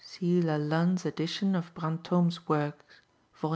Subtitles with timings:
[0.03, 3.01] See Lalanne's edition of Brantôme's Works,
[3.39, 3.49] vol.